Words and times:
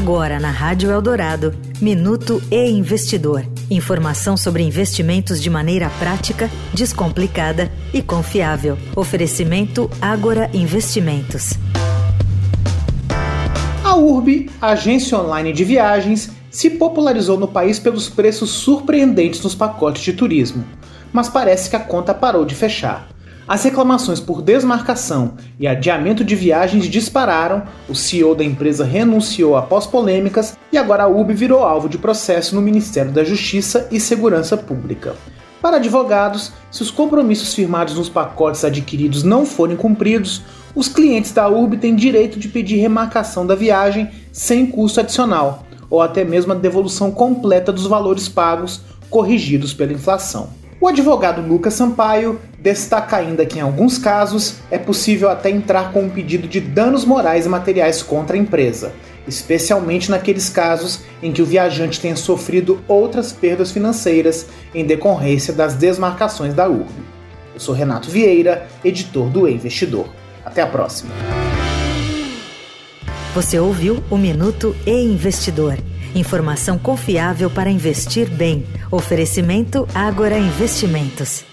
Agora 0.00 0.38
na 0.38 0.52
Rádio 0.52 0.92
Eldorado, 0.92 1.52
Minuto 1.80 2.40
e 2.52 2.70
Investidor. 2.70 3.44
Informação 3.68 4.36
sobre 4.36 4.62
investimentos 4.62 5.42
de 5.42 5.50
maneira 5.50 5.90
prática, 5.98 6.48
descomplicada 6.72 7.68
e 7.92 8.00
confiável. 8.00 8.78
Oferecimento 8.94 9.90
Agora 10.00 10.48
Investimentos. 10.54 11.54
A 13.82 13.96
URB, 13.96 14.48
agência 14.62 15.18
online 15.18 15.52
de 15.52 15.64
viagens, 15.64 16.30
se 16.48 16.70
popularizou 16.70 17.36
no 17.36 17.48
país 17.48 17.80
pelos 17.80 18.08
preços 18.08 18.50
surpreendentes 18.50 19.42
nos 19.42 19.56
pacotes 19.56 20.02
de 20.02 20.12
turismo, 20.12 20.64
mas 21.12 21.28
parece 21.28 21.68
que 21.68 21.74
a 21.74 21.80
conta 21.80 22.14
parou 22.14 22.44
de 22.44 22.54
fechar. 22.54 23.08
As 23.48 23.64
reclamações 23.64 24.20
por 24.20 24.42
desmarcação 24.42 25.32
e 25.58 25.66
adiamento 25.66 26.22
de 26.22 26.36
viagens 26.36 26.84
dispararam, 26.84 27.62
o 27.88 27.94
CEO 27.94 28.34
da 28.34 28.44
empresa 28.44 28.84
renunciou 28.84 29.56
após 29.56 29.86
polêmicas 29.86 30.54
e 30.70 30.76
agora 30.76 31.04
a 31.04 31.08
UB 31.08 31.32
virou 31.32 31.62
alvo 31.62 31.88
de 31.88 31.96
processo 31.96 32.54
no 32.54 32.60
Ministério 32.60 33.10
da 33.10 33.24
Justiça 33.24 33.88
e 33.90 33.98
Segurança 33.98 34.54
Pública. 34.54 35.16
Para 35.62 35.78
advogados, 35.78 36.52
se 36.70 36.82
os 36.82 36.90
compromissos 36.90 37.54
firmados 37.54 37.94
nos 37.94 38.10
pacotes 38.10 38.66
adquiridos 38.66 39.22
não 39.22 39.46
forem 39.46 39.78
cumpridos, 39.78 40.42
os 40.74 40.86
clientes 40.86 41.32
da 41.32 41.48
URB 41.48 41.78
têm 41.78 41.96
direito 41.96 42.38
de 42.38 42.48
pedir 42.48 42.76
remarcação 42.76 43.46
da 43.46 43.54
viagem 43.54 44.10
sem 44.30 44.66
custo 44.66 45.00
adicional, 45.00 45.64
ou 45.88 46.02
até 46.02 46.22
mesmo 46.22 46.52
a 46.52 46.54
devolução 46.54 47.10
completa 47.10 47.72
dos 47.72 47.86
valores 47.86 48.28
pagos 48.28 48.82
corrigidos 49.08 49.72
pela 49.72 49.94
inflação. 49.94 50.50
O 50.80 50.86
advogado 50.86 51.40
Lucas 51.40 51.74
Sampaio 51.74 52.38
destaca 52.58 53.16
ainda 53.16 53.46
que, 53.46 53.58
em 53.58 53.62
alguns 53.62 53.98
casos, 53.98 54.56
é 54.70 54.78
possível 54.78 55.30
até 55.30 55.48
entrar 55.50 55.92
com 55.92 56.02
um 56.02 56.10
pedido 56.10 56.48
de 56.48 56.60
danos 56.60 57.04
morais 57.04 57.46
e 57.46 57.48
materiais 57.48 58.02
contra 58.02 58.36
a 58.36 58.38
empresa, 58.38 58.92
especialmente 59.26 60.10
naqueles 60.10 60.48
casos 60.48 61.00
em 61.22 61.32
que 61.32 61.40
o 61.40 61.46
viajante 61.46 62.00
tenha 62.00 62.16
sofrido 62.16 62.80
outras 62.88 63.32
perdas 63.32 63.70
financeiras 63.70 64.46
em 64.74 64.84
decorrência 64.84 65.52
das 65.52 65.74
desmarcações 65.74 66.52
da 66.52 66.68
URB. 66.68 66.88
Eu 67.54 67.60
sou 67.60 67.74
Renato 67.74 68.10
Vieira, 68.10 68.66
editor 68.84 69.28
do 69.28 69.48
e 69.48 69.52
Investidor. 69.52 70.08
Até 70.44 70.62
a 70.62 70.66
próxima. 70.66 71.10
Você 73.34 73.58
ouviu 73.58 74.02
o 74.10 74.16
Minuto 74.16 74.74
e 74.86 74.90
Investidor. 74.90 75.76
Informação 76.14 76.78
confiável 76.78 77.50
para 77.50 77.70
investir 77.70 78.28
bem. 78.30 78.66
Oferecimento 78.90 79.86
Agora 79.94 80.38
Investimentos. 80.38 81.44